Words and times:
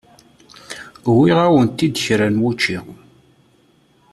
Uwiɣ-awent-id 1.09 1.95
kra 2.03 2.27
n 2.29 2.35
wučču. 2.41 2.81